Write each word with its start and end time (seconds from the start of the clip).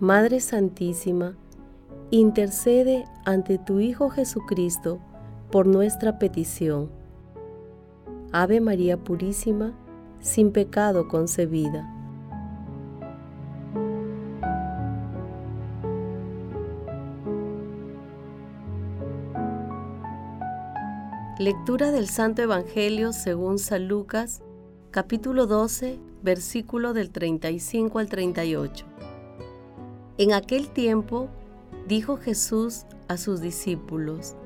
Madre 0.00 0.40
Santísima, 0.40 1.36
intercede 2.10 3.04
ante 3.26 3.58
tu 3.58 3.80
Hijo 3.80 4.08
Jesucristo 4.08 4.98
por 5.50 5.66
nuestra 5.66 6.18
petición. 6.18 6.88
Ave 8.32 8.62
María 8.62 8.96
Purísima, 8.96 9.74
sin 10.20 10.52
pecado 10.52 11.06
concebida. 11.06 11.94
Lectura 21.38 21.90
del 21.90 22.08
Santo 22.08 22.40
Evangelio 22.40 23.12
según 23.12 23.58
San 23.58 23.86
Lucas, 23.86 24.40
capítulo 24.90 25.46
12, 25.46 25.98
versículo 26.22 26.94
del 26.94 27.10
35 27.10 27.98
al 27.98 28.08
38. 28.08 28.89
En 30.20 30.34
aquel 30.34 30.68
tiempo 30.68 31.30
dijo 31.88 32.18
Jesús 32.18 32.84
a 33.08 33.16
sus 33.16 33.40
discípulos, 33.40 34.36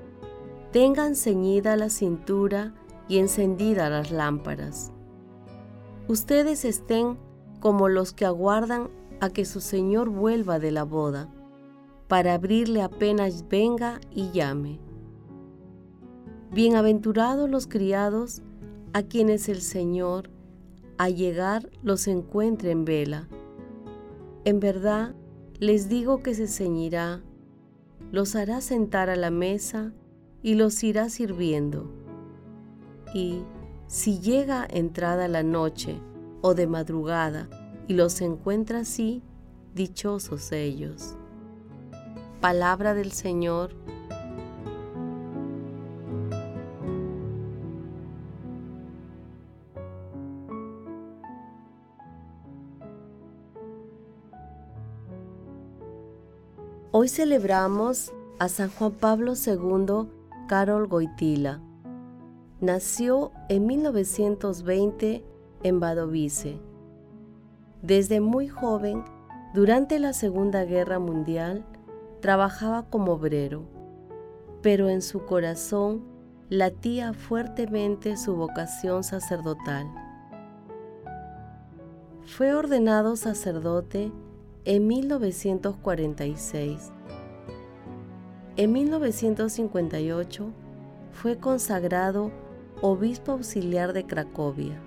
tengan 0.70 1.16
ceñida 1.16 1.76
la 1.76 1.90
cintura 1.90 2.72
y 3.08 3.18
encendida 3.18 3.90
las 3.90 4.12
lámparas. 4.12 4.92
Ustedes 6.06 6.64
estén 6.64 7.18
como 7.58 7.88
los 7.88 8.12
que 8.12 8.24
aguardan 8.24 8.88
a 9.20 9.30
que 9.30 9.44
su 9.44 9.60
Señor 9.60 10.10
vuelva 10.10 10.60
de 10.60 10.70
la 10.70 10.84
boda, 10.84 11.28
para 12.06 12.34
abrirle 12.34 12.80
apenas 12.80 13.48
venga 13.48 14.00
y 14.12 14.30
llame. 14.30 14.78
Bienaventurados 16.52 17.50
los 17.50 17.66
criados 17.66 18.42
a 18.92 19.02
quienes 19.02 19.48
el 19.48 19.60
Señor, 19.60 20.30
al 20.98 21.16
llegar, 21.16 21.68
los 21.82 22.06
encuentre 22.06 22.70
en 22.70 22.84
vela. 22.84 23.28
En 24.44 24.60
verdad, 24.60 25.16
les 25.60 25.88
digo 25.88 26.22
que 26.22 26.34
se 26.34 26.46
ceñirá, 26.48 27.22
los 28.10 28.36
hará 28.36 28.60
sentar 28.60 29.10
a 29.10 29.16
la 29.16 29.30
mesa 29.30 29.92
y 30.42 30.54
los 30.54 30.82
irá 30.82 31.08
sirviendo. 31.08 31.90
Y 33.14 33.42
si 33.86 34.18
llega 34.20 34.66
entrada 34.68 35.28
la 35.28 35.42
noche 35.42 36.00
o 36.42 36.54
de 36.54 36.66
madrugada 36.66 37.48
y 37.86 37.94
los 37.94 38.20
encuentra 38.20 38.80
así, 38.80 39.22
dichosos 39.74 40.52
ellos. 40.52 41.16
Palabra 42.40 42.94
del 42.94 43.12
Señor 43.12 43.74
Hoy 56.96 57.08
celebramos 57.08 58.12
a 58.38 58.48
San 58.48 58.70
Juan 58.70 58.92
Pablo 58.92 59.32
II 59.34 60.08
Carol 60.46 60.86
Goitila. 60.86 61.60
Nació 62.60 63.32
en 63.48 63.66
1920 63.66 65.24
en 65.64 65.80
Badovice. 65.80 66.60
Desde 67.82 68.20
muy 68.20 68.46
joven, 68.46 69.02
durante 69.54 69.98
la 69.98 70.12
Segunda 70.12 70.64
Guerra 70.64 71.00
Mundial, 71.00 71.64
trabajaba 72.20 72.88
como 72.88 73.14
obrero, 73.14 73.64
pero 74.62 74.88
en 74.88 75.02
su 75.02 75.26
corazón 75.26 76.04
latía 76.48 77.12
fuertemente 77.12 78.16
su 78.16 78.36
vocación 78.36 79.02
sacerdotal. 79.02 79.88
Fue 82.24 82.54
ordenado 82.54 83.16
sacerdote 83.16 84.12
en 84.66 84.86
1946. 84.86 86.90
En 88.56 88.72
1958 88.72 90.52
fue 91.12 91.36
consagrado 91.36 92.30
obispo 92.80 93.32
auxiliar 93.32 93.92
de 93.92 94.06
Cracovia. 94.06 94.80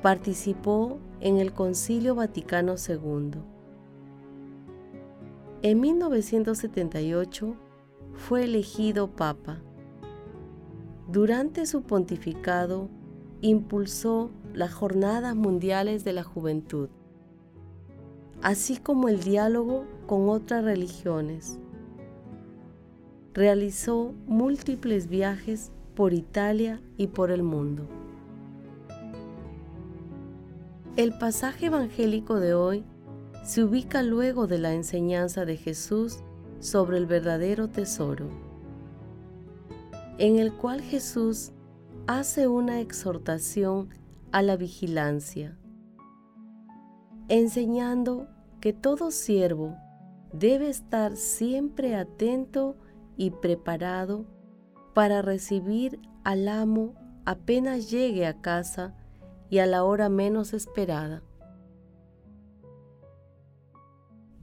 Participó 0.00 0.98
en 1.20 1.36
el 1.36 1.52
Concilio 1.52 2.14
Vaticano 2.14 2.76
II. 2.76 3.32
En 5.62 5.80
1978 5.80 7.56
fue 8.14 8.44
elegido 8.44 9.10
papa. 9.10 9.60
Durante 11.08 11.66
su 11.66 11.82
pontificado 11.82 12.88
impulsó 13.42 14.30
las 14.54 14.72
Jornadas 14.72 15.36
Mundiales 15.36 16.04
de 16.04 16.14
la 16.14 16.24
Juventud 16.24 16.88
así 18.42 18.76
como 18.76 19.08
el 19.08 19.20
diálogo 19.22 19.86
con 20.06 20.28
otras 20.28 20.64
religiones. 20.64 21.58
Realizó 23.32 24.12
múltiples 24.26 25.08
viajes 25.08 25.70
por 25.94 26.12
Italia 26.12 26.80
y 26.96 27.06
por 27.06 27.30
el 27.30 27.42
mundo. 27.42 27.86
El 30.96 31.16
pasaje 31.16 31.66
evangélico 31.66 32.40
de 32.40 32.52
hoy 32.52 32.84
se 33.44 33.64
ubica 33.64 34.02
luego 34.02 34.46
de 34.46 34.58
la 34.58 34.74
enseñanza 34.74 35.44
de 35.44 35.56
Jesús 35.56 36.18
sobre 36.60 36.98
el 36.98 37.06
verdadero 37.06 37.68
tesoro, 37.68 38.28
en 40.18 40.38
el 40.38 40.52
cual 40.52 40.82
Jesús 40.82 41.52
hace 42.06 42.46
una 42.48 42.80
exhortación 42.80 43.88
a 44.32 44.42
la 44.42 44.56
vigilancia 44.56 45.56
enseñando 47.28 48.28
que 48.60 48.72
todo 48.72 49.10
siervo 49.10 49.76
debe 50.32 50.68
estar 50.68 51.16
siempre 51.16 51.94
atento 51.94 52.76
y 53.16 53.30
preparado 53.30 54.26
para 54.94 55.22
recibir 55.22 56.00
al 56.24 56.48
amo 56.48 56.94
apenas 57.24 57.90
llegue 57.90 58.26
a 58.26 58.40
casa 58.40 58.94
y 59.50 59.58
a 59.58 59.66
la 59.66 59.84
hora 59.84 60.08
menos 60.08 60.54
esperada. 60.54 61.22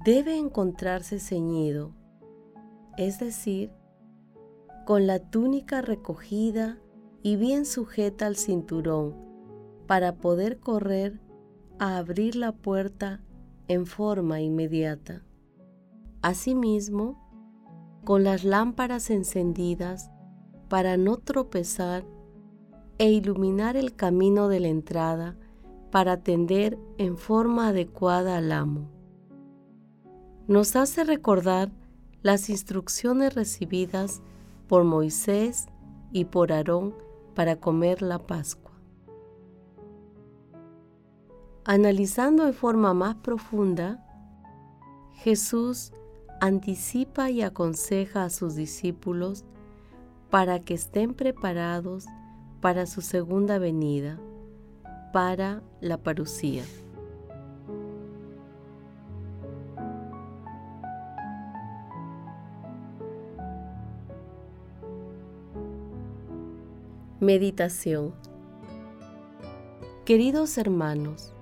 Debe 0.04 0.38
encontrarse 0.38 1.20
ceñido, 1.20 1.94
es 2.98 3.20
decir, 3.20 3.72
con 4.86 5.08
la 5.08 5.20
túnica 5.20 5.82
recogida 5.82 6.80
y 7.22 7.36
bien 7.36 7.66
sujeta 7.66 8.28
al 8.28 8.36
cinturón 8.36 9.16
para 9.88 10.16
poder 10.16 10.60
correr 10.60 11.20
a 11.80 11.98
abrir 11.98 12.36
la 12.36 12.52
puerta 12.52 13.22
en 13.68 13.86
forma 13.86 14.42
inmediata. 14.42 15.24
Asimismo, 16.22 17.18
con 18.04 18.24
las 18.24 18.44
lámparas 18.44 19.10
encendidas 19.10 20.12
para 20.68 20.98
no 20.98 21.18
tropezar 21.18 22.04
e 22.98 23.10
iluminar 23.12 23.78
el 23.78 23.96
camino 23.96 24.50
de 24.50 24.60
la 24.60 24.68
entrada 24.68 25.38
para 25.92 26.14
atender 26.14 26.78
en 26.98 27.18
forma 27.18 27.70
adecuada 27.70 28.38
al 28.38 28.52
amo. 28.52 28.90
Nos 30.48 30.76
hace 30.76 31.04
recordar 31.04 31.72
las 32.22 32.50
instrucciones 32.50 33.36
recibidas 33.36 34.22
por 34.68 34.84
Moisés 34.84 35.68
y 36.12 36.26
por 36.26 36.52
Aarón 36.52 36.94
para 37.36 37.56
comer 37.56 38.02
la 38.02 38.20
Pascua. 38.20 38.69
Analizando 41.72 42.48
de 42.48 42.54
forma 42.54 42.96
más 42.96 43.14
profunda, 43.14 44.04
Jesús 45.18 45.94
anticipa 46.42 47.30
y 47.30 47.44
aconseja 47.44 48.24
a 48.24 48.32
sus 48.32 48.56
discípulos 48.56 49.46
para 50.32 50.62
que 50.62 50.74
estén 50.74 51.14
preparados 51.14 52.08
para 52.60 52.88
su 52.88 53.02
segunda 53.02 53.60
venida, 53.60 54.20
para 55.14 55.62
la 55.80 55.98
parucía. 56.00 56.64
Meditación 67.20 68.16
Queridos 70.04 70.58
hermanos, 70.58 71.36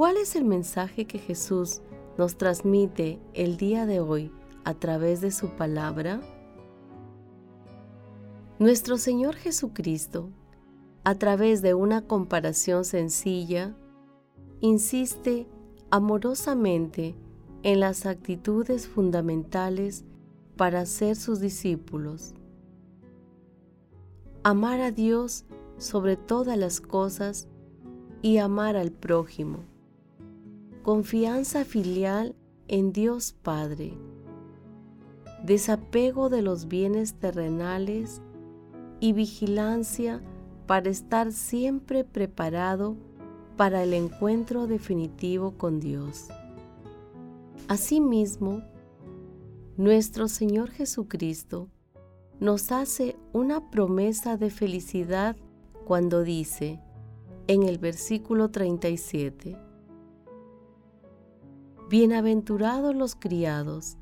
¿Cuál 0.00 0.16
es 0.16 0.34
el 0.34 0.46
mensaje 0.46 1.06
que 1.06 1.18
Jesús 1.18 1.82
nos 2.16 2.38
transmite 2.38 3.20
el 3.34 3.58
día 3.58 3.84
de 3.84 4.00
hoy 4.00 4.32
a 4.64 4.72
través 4.72 5.20
de 5.20 5.30
su 5.30 5.50
palabra? 5.50 6.22
Nuestro 8.58 8.96
Señor 8.96 9.34
Jesucristo, 9.34 10.30
a 11.04 11.16
través 11.16 11.60
de 11.60 11.74
una 11.74 12.06
comparación 12.06 12.86
sencilla, 12.86 13.76
insiste 14.60 15.46
amorosamente 15.90 17.14
en 17.62 17.80
las 17.80 18.06
actitudes 18.06 18.88
fundamentales 18.88 20.06
para 20.56 20.86
ser 20.86 21.14
sus 21.14 21.40
discípulos. 21.40 22.32
Amar 24.44 24.80
a 24.80 24.92
Dios 24.92 25.44
sobre 25.76 26.16
todas 26.16 26.56
las 26.56 26.80
cosas 26.80 27.48
y 28.22 28.38
amar 28.38 28.76
al 28.76 28.92
prójimo. 28.92 29.68
Confianza 30.82 31.66
filial 31.66 32.34
en 32.66 32.94
Dios 32.94 33.34
Padre. 33.42 33.92
Desapego 35.44 36.30
de 36.30 36.40
los 36.40 36.68
bienes 36.68 37.18
terrenales 37.18 38.22
y 38.98 39.12
vigilancia 39.12 40.22
para 40.66 40.88
estar 40.88 41.32
siempre 41.32 42.04
preparado 42.04 42.96
para 43.58 43.82
el 43.82 43.92
encuentro 43.92 44.66
definitivo 44.66 45.52
con 45.58 45.80
Dios. 45.80 46.28
Asimismo, 47.68 48.62
nuestro 49.76 50.28
Señor 50.28 50.70
Jesucristo 50.70 51.68
nos 52.40 52.72
hace 52.72 53.16
una 53.34 53.70
promesa 53.70 54.38
de 54.38 54.48
felicidad 54.48 55.36
cuando 55.84 56.22
dice 56.22 56.80
en 57.48 57.64
el 57.64 57.76
versículo 57.76 58.50
37, 58.50 59.58
Bienaventurados 61.90 62.94
los 62.94 63.16
criados, 63.16 63.98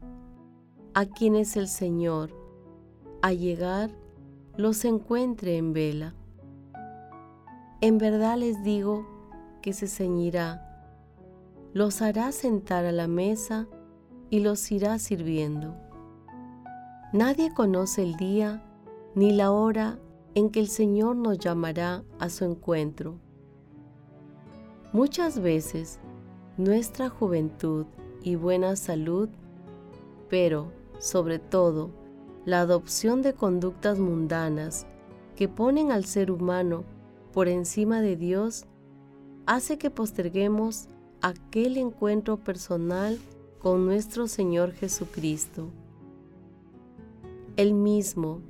a 0.93 1.06
quienes 1.06 1.56
el 1.56 1.69
Señor, 1.69 2.29
a 3.23 3.32
llegar, 3.32 3.88
los 4.58 4.85
encuentre 4.85 5.56
en 5.56 5.73
vela. 5.73 6.14
En 7.81 7.96
verdad 7.96 8.37
les 8.37 8.62
digo 8.62 9.06
que 9.62 9.73
se 9.73 9.88
ceñirá, 9.88 10.85
los 11.73 12.02
hará 12.02 12.31
sentar 12.32 12.85
a 12.85 12.93
la 12.93 13.08
mesa 13.08 13.67
y 14.29 14.40
los 14.40 14.70
irá 14.70 14.99
sirviendo. 14.99 15.75
Nadie 17.14 17.55
conoce 17.55 18.02
el 18.02 18.17
día 18.17 18.62
ni 19.14 19.32
la 19.32 19.50
hora 19.50 19.99
en 20.35 20.50
que 20.50 20.61
el 20.61 20.69
Señor 20.69 21.17
nos 21.17 21.38
llamará 21.38 22.05
a 22.19 22.29
su 22.29 22.44
encuentro. 22.44 23.19
Muchas 24.93 25.40
veces 25.40 26.00
nuestra 26.58 27.08
juventud 27.08 27.87
y 28.22 28.34
buena 28.34 28.75
salud, 28.75 29.28
pero 30.28 30.72
sobre 30.99 31.38
todo 31.38 31.90
la 32.44 32.60
adopción 32.60 33.22
de 33.22 33.32
conductas 33.32 33.99
mundanas 33.99 34.84
que 35.37 35.49
ponen 35.49 35.93
al 35.93 36.05
ser 36.05 36.32
humano 36.32 36.84
por 37.32 37.46
encima 37.46 38.00
de 38.00 38.16
Dios, 38.16 38.66
hace 39.46 39.78
que 39.78 39.90
posterguemos 39.90 40.88
aquel 41.20 41.76
encuentro 41.76 42.38
personal 42.38 43.19
con 43.61 43.87
nuestro 43.87 44.26
Señor 44.26 44.72
Jesucristo. 44.72 45.69
El 47.56 47.72
mismo, 47.72 48.40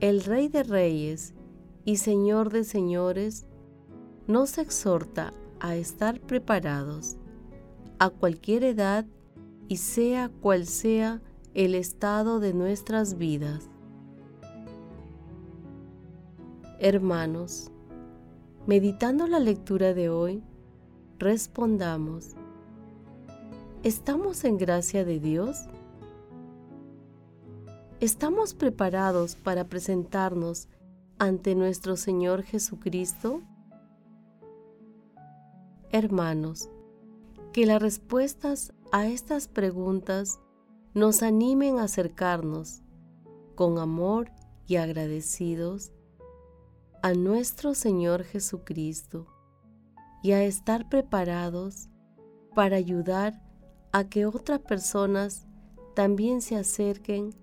el 0.00 0.24
Rey 0.24 0.48
de 0.48 0.64
Reyes 0.64 1.34
y 1.84 1.98
Señor 1.98 2.50
de 2.50 2.64
Señores, 2.64 3.46
nos 4.26 4.58
exhorta 4.58 5.32
a 5.62 5.76
estar 5.76 6.20
preparados 6.20 7.16
a 8.00 8.10
cualquier 8.10 8.64
edad 8.64 9.06
y 9.68 9.76
sea 9.76 10.28
cual 10.28 10.66
sea 10.66 11.22
el 11.54 11.76
estado 11.76 12.40
de 12.40 12.52
nuestras 12.52 13.16
vidas. 13.16 13.70
Hermanos, 16.80 17.70
meditando 18.66 19.28
la 19.28 19.38
lectura 19.38 19.94
de 19.94 20.08
hoy, 20.08 20.42
respondamos, 21.20 22.34
¿estamos 23.84 24.44
en 24.44 24.58
gracia 24.58 25.04
de 25.04 25.20
Dios? 25.20 25.68
¿Estamos 28.00 28.52
preparados 28.52 29.36
para 29.36 29.68
presentarnos 29.68 30.66
ante 31.20 31.54
nuestro 31.54 31.96
Señor 31.96 32.42
Jesucristo? 32.42 33.42
Hermanos, 35.94 36.70
que 37.52 37.66
las 37.66 37.82
respuestas 37.82 38.72
a 38.92 39.06
estas 39.06 39.46
preguntas 39.46 40.40
nos 40.94 41.22
animen 41.22 41.78
a 41.78 41.82
acercarnos 41.82 42.80
con 43.56 43.78
amor 43.78 44.32
y 44.66 44.76
agradecidos 44.76 45.92
a 47.02 47.12
nuestro 47.12 47.74
Señor 47.74 48.24
Jesucristo 48.24 49.26
y 50.22 50.32
a 50.32 50.42
estar 50.44 50.88
preparados 50.88 51.90
para 52.54 52.76
ayudar 52.76 53.42
a 53.92 54.08
que 54.08 54.24
otras 54.24 54.60
personas 54.60 55.46
también 55.94 56.40
se 56.40 56.56
acerquen 56.56 57.34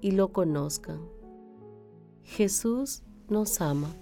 y 0.00 0.12
lo 0.12 0.32
conozcan. 0.32 1.06
Jesús 2.22 3.02
nos 3.28 3.60
ama. 3.60 3.94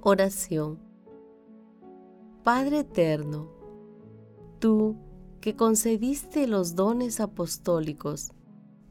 Oración. 0.00 0.78
Padre 2.44 2.80
eterno, 2.80 3.48
tú 4.60 4.94
que 5.40 5.56
concediste 5.56 6.46
los 6.46 6.76
dones 6.76 7.18
apostólicos 7.18 8.30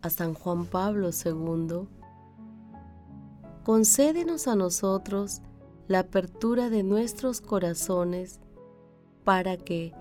a 0.02 0.10
San 0.10 0.34
Juan 0.34 0.66
Pablo 0.66 1.12
II, 1.12 1.88
concédenos 3.64 4.50
a 4.50 4.58
nosotros 4.58 5.42
la 5.88 6.00
apertura 6.00 6.70
de 6.70 6.84
nuestros 6.84 7.40
corazones 7.40 8.42
para 9.24 9.56
que, 9.56 9.94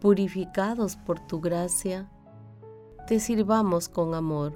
purificados 0.00 0.96
por 0.96 1.20
tu 1.20 1.40
gracia, 1.40 2.10
te 3.06 3.20
sirvamos 3.20 3.88
con 3.88 4.14
amor. 4.14 4.52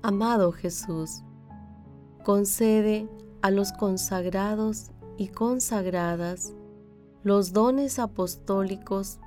Amado 0.00 0.52
Jesús, 0.52 1.22
concede 2.26 3.08
a 3.40 3.52
los 3.52 3.70
consagrados 3.70 4.90
y 5.16 5.28
consagradas 5.28 6.54
los 7.22 7.52
dones 7.52 8.00
apostólicos 8.00 9.20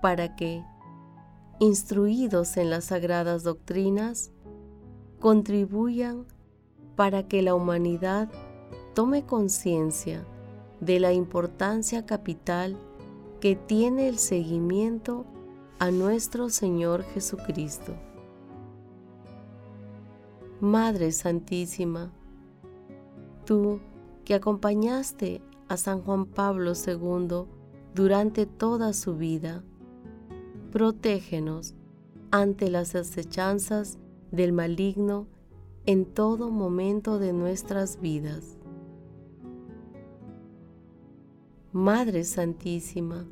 para 0.00 0.36
que, 0.36 0.64
instruidos 1.58 2.56
en 2.56 2.70
las 2.70 2.84
sagradas 2.84 3.42
doctrinas, 3.42 4.32
contribuyan 5.18 6.24
para 6.96 7.28
que 7.28 7.42
la 7.42 7.54
humanidad 7.54 8.30
tome 8.94 9.26
conciencia 9.26 10.24
de 10.80 10.98
la 10.98 11.12
importancia 11.12 12.06
capital 12.06 12.74
que 13.42 13.54
tiene 13.54 14.08
el 14.08 14.16
seguimiento 14.18 15.26
a 15.78 15.90
nuestro 15.90 16.48
Señor 16.48 17.02
Jesucristo. 17.02 17.94
Madre 20.62 21.12
Santísima, 21.12 22.14
tú 23.44 23.80
que 24.24 24.34
acompañaste 24.34 25.42
a 25.68 25.76
San 25.76 26.02
Juan 26.02 26.26
Pablo 26.26 26.72
II 26.74 27.46
durante 27.94 28.46
toda 28.46 28.92
su 28.92 29.16
vida, 29.16 29.62
protégenos 30.72 31.74
ante 32.30 32.70
las 32.70 32.94
acechanzas 32.94 33.98
del 34.30 34.52
maligno 34.52 35.26
en 35.86 36.04
todo 36.04 36.50
momento 36.50 37.18
de 37.18 37.32
nuestras 37.32 38.00
vidas. 38.00 38.56
Madre 41.72 42.24
Santísima, 42.24 43.26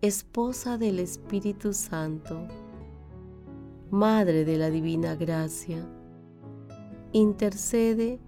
Esposa 0.00 0.78
del 0.78 0.98
Espíritu 0.98 1.72
Santo, 1.72 2.46
Madre 3.90 4.44
de 4.44 4.56
la 4.56 4.70
Divina 4.70 5.14
Gracia, 5.16 5.86
intercede 7.12 8.20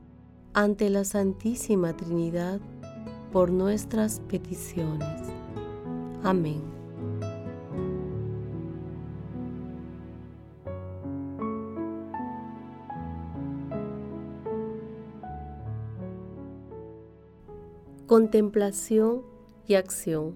ante 0.55 0.91
la 0.91 1.05
Santísima 1.05 1.97
Trinidad 1.97 2.61
por 3.33 3.51
nuestras 3.51 4.21
peticiones. 4.21 5.09
Amén. 6.23 6.63
Contemplación 18.07 19.23
y 19.67 19.75
acción. 19.75 20.35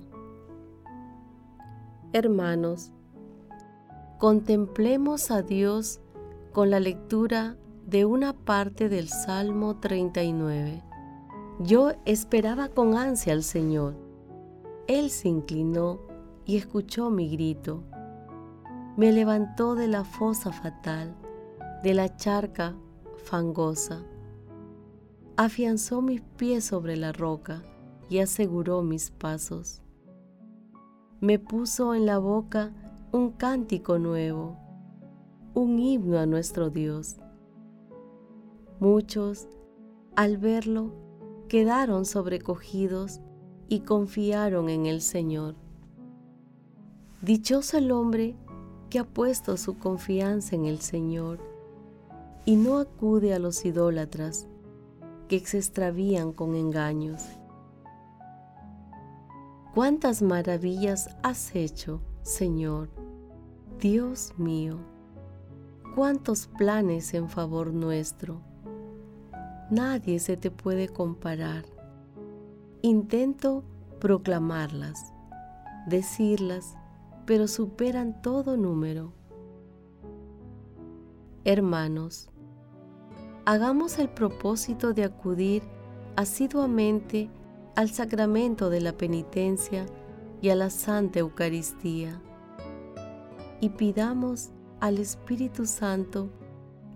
Hermanos, 2.14 2.90
contemplemos 4.18 5.30
a 5.30 5.42
Dios 5.42 6.00
con 6.52 6.70
la 6.70 6.80
lectura 6.80 7.58
de 7.86 8.04
una 8.04 8.32
parte 8.32 8.88
del 8.88 9.08
Salmo 9.08 9.76
39. 9.76 10.82
Yo 11.60 11.92
esperaba 12.04 12.68
con 12.68 12.96
ansia 12.96 13.32
al 13.32 13.44
Señor. 13.44 13.94
Él 14.88 15.08
se 15.08 15.28
inclinó 15.28 16.00
y 16.44 16.56
escuchó 16.56 17.10
mi 17.10 17.28
grito. 17.28 17.84
Me 18.96 19.12
levantó 19.12 19.76
de 19.76 19.86
la 19.86 20.02
fosa 20.02 20.50
fatal, 20.50 21.14
de 21.84 21.94
la 21.94 22.16
charca 22.16 22.74
fangosa. 23.18 24.02
Afianzó 25.36 26.02
mis 26.02 26.22
pies 26.22 26.64
sobre 26.64 26.96
la 26.96 27.12
roca 27.12 27.62
y 28.08 28.18
aseguró 28.18 28.82
mis 28.82 29.12
pasos. 29.12 29.80
Me 31.20 31.38
puso 31.38 31.94
en 31.94 32.04
la 32.04 32.18
boca 32.18 32.72
un 33.12 33.30
cántico 33.30 34.00
nuevo, 34.00 34.56
un 35.54 35.78
himno 35.78 36.18
a 36.18 36.26
nuestro 36.26 36.68
Dios. 36.68 37.18
Muchos, 38.78 39.48
al 40.16 40.36
verlo, 40.36 40.92
quedaron 41.48 42.04
sobrecogidos 42.04 43.20
y 43.68 43.80
confiaron 43.80 44.68
en 44.68 44.84
el 44.84 45.00
Señor. 45.00 45.54
Dichoso 47.22 47.78
el 47.78 47.90
hombre 47.90 48.36
que 48.90 48.98
ha 48.98 49.04
puesto 49.04 49.56
su 49.56 49.78
confianza 49.78 50.54
en 50.54 50.66
el 50.66 50.80
Señor 50.80 51.38
y 52.44 52.56
no 52.56 52.78
acude 52.78 53.32
a 53.32 53.38
los 53.38 53.64
idólatras 53.64 54.46
que 55.28 55.40
se 55.40 55.58
extravían 55.58 56.32
con 56.32 56.54
engaños. 56.54 57.22
Cuántas 59.74 60.22
maravillas 60.22 61.16
has 61.22 61.54
hecho, 61.54 62.00
Señor, 62.22 62.90
Dios 63.80 64.34
mío, 64.38 64.78
cuántos 65.94 66.46
planes 66.46 67.14
en 67.14 67.28
favor 67.28 67.72
nuestro. 67.72 68.40
Nadie 69.70 70.18
se 70.20 70.36
te 70.36 70.50
puede 70.50 70.88
comparar. 70.88 71.64
Intento 72.82 73.64
proclamarlas, 74.00 75.12
decirlas, 75.86 76.76
pero 77.24 77.48
superan 77.48 78.22
todo 78.22 78.56
número. 78.56 79.12
Hermanos, 81.44 82.28
hagamos 83.44 83.98
el 83.98 84.08
propósito 84.08 84.92
de 84.94 85.04
acudir 85.04 85.62
asiduamente 86.14 87.28
al 87.74 87.90
sacramento 87.90 88.70
de 88.70 88.80
la 88.80 88.92
penitencia 88.92 89.86
y 90.40 90.50
a 90.50 90.54
la 90.54 90.70
Santa 90.70 91.18
Eucaristía 91.18 92.20
y 93.60 93.70
pidamos 93.70 94.50
al 94.80 94.98
Espíritu 94.98 95.66
Santo 95.66 96.30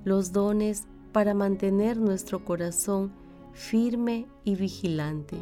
los 0.04 0.32
dones 0.32 0.86
para 1.12 1.34
mantener 1.34 1.98
nuestro 1.98 2.44
corazón 2.44 3.12
firme 3.52 4.26
y 4.44 4.54
vigilante. 4.54 5.36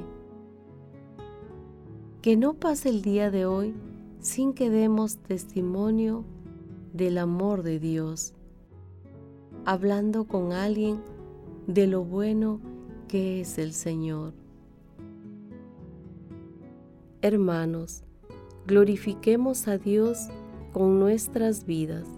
Que 2.22 2.37
no 2.37 2.54
pase 2.54 2.88
el 2.88 3.02
día 3.02 3.30
de 3.30 3.46
hoy 3.46 3.75
sin 4.20 4.52
que 4.52 4.70
demos 4.70 5.18
testimonio 5.18 6.25
del 6.92 7.18
amor 7.18 7.62
de 7.62 7.78
Dios, 7.78 8.34
hablando 9.64 10.25
con 10.25 10.52
alguien 10.52 11.00
de 11.66 11.87
lo 11.87 12.04
bueno 12.04 12.60
que 13.06 13.40
es 13.40 13.58
el 13.58 13.72
Señor. 13.72 14.34
Hermanos, 17.22 18.04
glorifiquemos 18.66 19.68
a 19.68 19.78
Dios 19.78 20.28
con 20.72 20.98
nuestras 20.98 21.64
vidas. 21.64 22.17